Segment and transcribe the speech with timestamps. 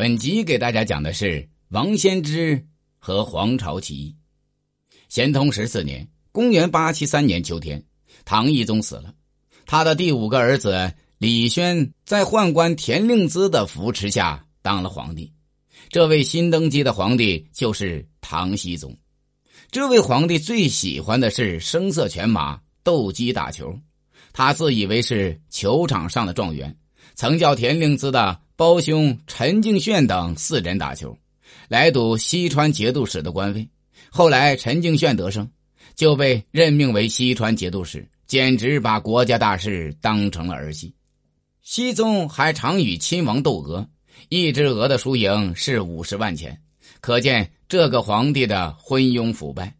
[0.00, 2.66] 本集给大家讲的是王先知
[2.98, 4.16] 和黄巢起义。
[5.10, 7.84] 咸通十四年（公元873年）秋天，
[8.24, 9.12] 唐懿宗死了，
[9.66, 15.30] 他的第五个儿子李轩在宦官田令孜的扶持下当了皇帝。
[15.90, 18.96] 这位新登基的皇帝就是唐僖宗。
[19.70, 23.78] 这位皇帝最喜欢的是声色犬马、斗鸡打球，
[24.32, 26.74] 他自以为是球场上的状元，
[27.14, 31.16] 曾叫田令孜的胞兄陈敬炫等四人打球，
[31.66, 33.66] 来赌西川节度使的官位。
[34.10, 35.50] 后来陈敬炫得胜，
[35.96, 40.94] 就被任命为西川节度使，简直把国家大事当成了儿戏。
[41.62, 43.88] 熹宗还常与亲王斗鹅。
[44.28, 46.60] 一只鹅的输赢是五十万钱，
[47.00, 49.74] 可见这个皇帝的昏庸腐败。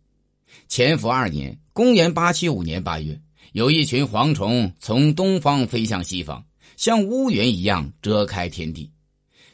[0.70, 3.20] 乾伏二年（公元875年）八月，
[3.52, 6.42] 有一群蝗虫从东方飞向西方，
[6.76, 8.90] 像乌云一样遮开天地，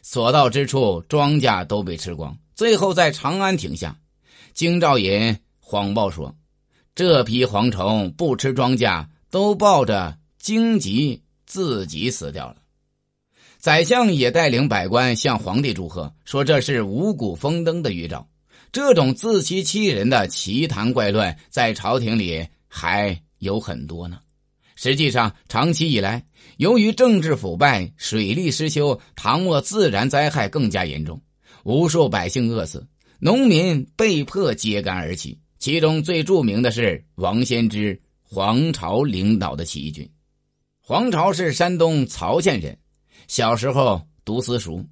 [0.02, 3.98] 所到之处庄稼都被吃光，最后在长安停下。
[4.54, 6.34] 京兆尹谎报说，
[6.94, 12.56] 这批蝗虫不吃庄稼，都抱着荆棘自己死掉了。
[13.58, 18.28] 宰相也带领百官向皇帝祝贺，说这是五谷丰登的预兆。
[18.70, 24.20] 这种自欺欺人的奇谈怪论，在朝廷里还有很多呢。
[24.76, 26.24] 实际上，长期以来，
[26.58, 31.20] 由于政治腐败、水利失修，唐末自然灾害更加严重，
[31.64, 32.86] 无数百姓饿死，
[33.18, 35.36] 农民被迫揭竿而起。
[35.58, 40.08] 其中最著名的是王先知、黄巢领导的起义军。
[40.78, 42.78] 黄巢是山东曹县人。
[43.26, 44.84] 小时候读私塾，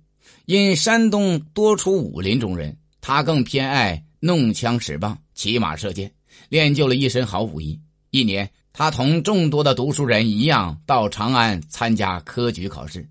[0.47, 6.11] 因山东多出武林中人，他更偏爱弄枪使棒、骑马射箭，
[6.49, 7.79] 练就了一身好武艺。
[8.11, 13.09] 一年，他同众多的读书人一样到长安参加科举考试，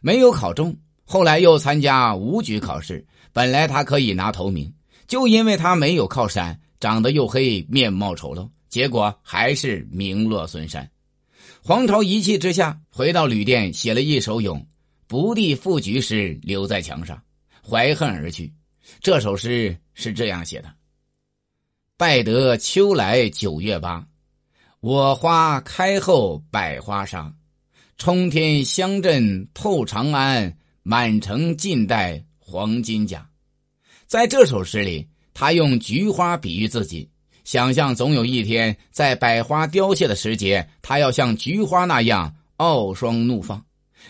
[0.00, 0.74] 没有考中。
[1.04, 4.72] 后来又参加武举考试，本来他可以拿头名，
[5.06, 10.90] 就因为他没有靠山，长得又黑，面貌丑陋，结果还是名落孙山。
[11.62, 14.58] 黄巢一气之下，回到旅店，写了一首咏
[15.06, 17.22] 《不第赴举诗》，留在墙上，
[17.62, 18.50] 怀恨而去。
[19.02, 20.72] 这首诗是这样写的
[21.98, 24.06] ：“拜得秋来九月八，
[24.82, 27.32] 我花开后百花杀。
[27.98, 33.24] 冲天香阵透长安，满城尽带黄金甲。”
[34.08, 37.08] 在这首诗里，他用菊花比喻自己。
[37.44, 43.64] 想象总有一天，在百花凋谢的时节，他要像菊花那样傲霜怒放，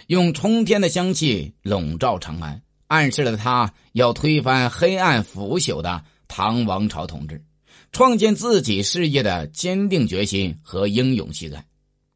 [0.06, 7.44] 用冲天的香气笼罩长安，暗示了他要推翻黑暗腐朽的唐王朝统治，
[7.92, 11.62] 创建自己事业的坚定决心和英勇气概。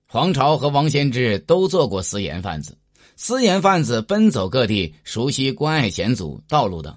[0.08, 2.76] 黄巢和王先之都做过私盐贩子，
[3.14, 6.96] 私盐贩子奔走各地，熟悉关隘险阻、道路等。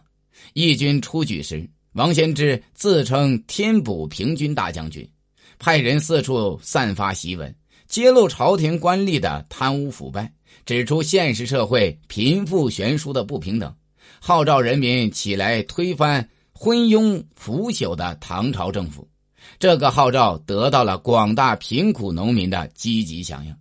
[0.54, 1.70] 义军出举时。
[1.94, 5.10] 王先之自称天补平军大将军，
[5.58, 7.54] 派人四处散发檄文，
[7.88, 10.32] 揭露朝廷官吏的贪污腐败，
[10.66, 13.76] 指出现实社会贫富悬殊的不平等，
[14.22, 16.30] 号召人民起来推翻
[16.62, 19.08] 昏庸腐朽的唐朝政府。
[19.60, 23.56] 这个号召得到了广大贫苦农民的积极响应，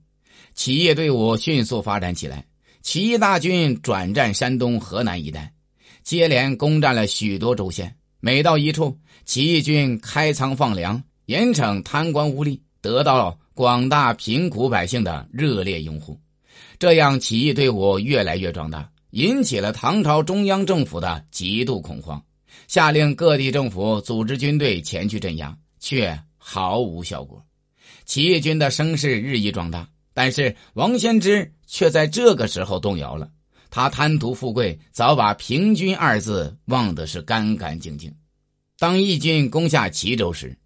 [0.53, 2.44] 起义队伍迅速发展起来。
[2.82, 5.53] 起义大军转战山东、河南一带，
[6.03, 7.94] 接连攻占了许多州县。
[8.19, 16.19] 每到一处，起义军开仓放粮，严惩贪官污吏，得到了广大贫苦百姓的热烈拥护。
[16.80, 22.20] 这样，起义队伍越来越壮大，引起了唐朝中央政府的极度恐慌，
[22.67, 27.45] 下令各地政府组织军队前去镇压，却毫无效果。
[28.05, 33.31] 起义军的声势日益壮大，但是王先之却在这个时候动摇了。
[33.71, 38.11] 他贪图富贵，早把“平均”二字忘得是干干净净。
[38.79, 40.57] 当义军攻下齐州时，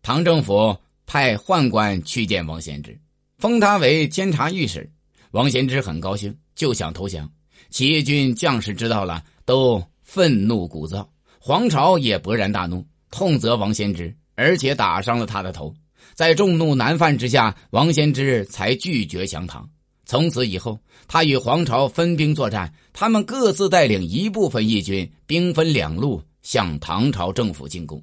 [0.00, 2.96] 唐政府派宦官去见王先之，
[3.38, 4.88] 封他为监察御史。
[5.32, 7.28] 王先之很高兴，就想投降。
[7.70, 11.04] 起义军将士知道了，都愤怒鼓噪。
[11.44, 15.74] 黄巢也勃然大怒，痛责王先之，而且打伤了他的头。
[16.14, 19.68] 在众怒难犯之下，王先之才拒绝降唐。
[20.06, 20.78] 从此以后，
[21.08, 28.00] 他与黄巢分兵作战，他们各自带领一部分义军，兵分两路向唐朝政府进攻。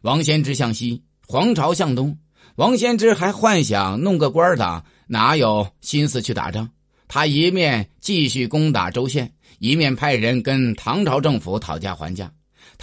[0.00, 2.16] 王先知向西，黄巢向东。
[2.56, 6.70] 王先知还幻想弄个官当，哪有心思去打仗？
[7.08, 12.32] 他一面继续攻打州县，一面派人跟唐朝政府讨价还价。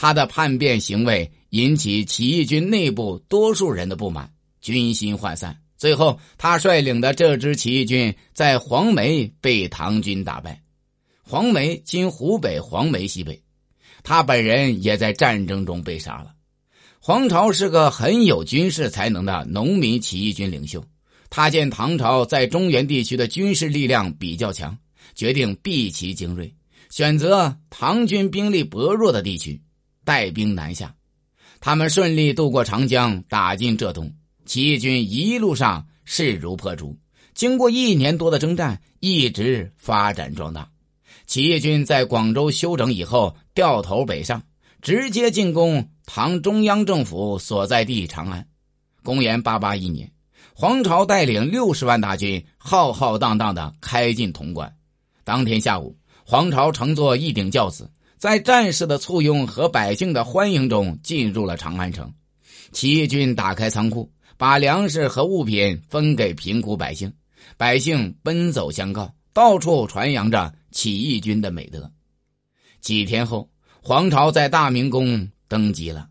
[0.01, 5.56] 他的叛变行为引起起义军内部多数人的不满，军心涣散。
[5.77, 10.59] 最后，他率领的这支起义军在黄梅被唐军打败。
[11.21, 13.39] 黄梅今湖北黄梅西北，
[14.01, 16.33] 他本人也在战争中被杀了。
[17.00, 20.83] 黄巢是个很有军事才能的农民起义军领袖，
[21.30, 24.75] 他见唐朝在中原地区的军事力量比较强，
[25.13, 26.51] 决定避其精锐，
[26.89, 29.62] 选择唐军兵力薄弱的地区，
[30.03, 30.94] 带兵南下。
[31.59, 34.12] 他们顺利渡过长江，打进浙东。
[34.45, 36.98] 起义军一路上势如破竹，
[37.33, 40.68] 经过一年多的征战，一直发展壮大。
[41.27, 44.42] 起义军在广州休整以后，掉头北上，
[44.81, 48.45] 直接进攻唐中央政府所在地长安。
[49.03, 50.12] 公元八八一年，
[50.53, 54.75] 黄巢带领六十万大军，浩浩荡荡的开进潼关。
[55.24, 55.95] 当天下午，
[56.25, 57.89] 黄巢乘坐一顶轿子，
[58.22, 62.14] 在战士的簇拥和百姓的欢迎中进入了长安城。
[62.72, 64.08] 起义军打开仓库。
[64.38, 67.12] 把粮食和物品分给贫苦百姓，
[67.58, 71.92] 百姓奔走相告，到处传扬着起义军的美德。
[72.80, 73.48] 几天后，
[73.84, 76.08] 黄巢在大明宫登基了，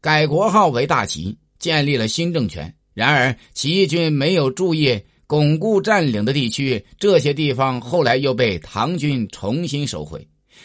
[0.00, 2.72] 改国号为大齐，建立了新政权。
[2.94, 10.24] 然而，起义军没有注意巩固占领的地区，这些地方后来又被唐军重新收回。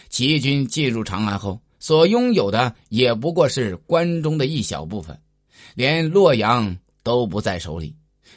[0.09, 5.19] 起义军进入长安后，所拥有的也不过是关中的一小部分，
[5.75, 6.77] 连洛阳。
[7.01, 7.95] 都不在手里，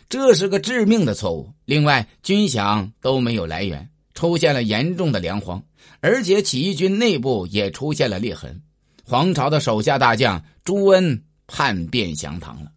[0.09, 1.53] 这是个致命的错误。
[1.65, 5.63] 另外，军饷都没有来源，出现了严重的粮荒，
[6.01, 8.63] 而且起义军内部也出现了裂痕。
[9.05, 12.71] 黄巢的手下大将朱温叛变降唐了。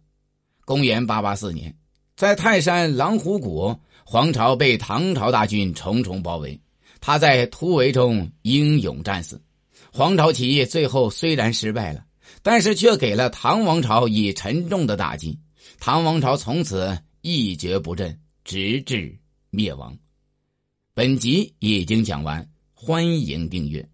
[0.66, 1.74] 公元八八四年，
[2.16, 6.60] 在泰山狼虎谷，黄巢被唐朝大军重重包围，
[7.00, 9.40] 他在突围中英勇战死。
[9.92, 12.04] 黄巢起义最后虽然失败了，
[12.42, 15.38] 但是却给了唐王朝以沉重的打击。
[15.78, 19.16] 唐王朝从此一蹶不振，直至
[19.50, 19.96] 灭亡。
[20.94, 23.86] 本集已经讲完，欢迎订阅。